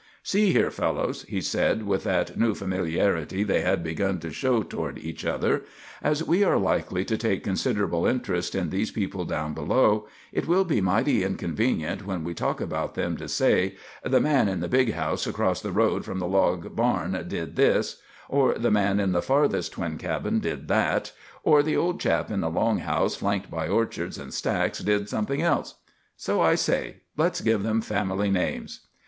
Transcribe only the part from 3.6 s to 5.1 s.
had begun to show toward